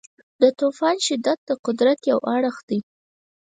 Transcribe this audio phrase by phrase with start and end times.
[0.41, 2.79] د طوفان شدت د قدرت یو اړخ دی.